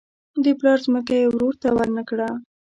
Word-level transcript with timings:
د 0.43 0.45
پلار 0.59 0.79
ځمکه 0.85 1.13
یې 1.19 1.25
ورور 1.29 1.53
ته 1.61 1.69
ورنه 1.77 2.03
کړه. 2.09 2.29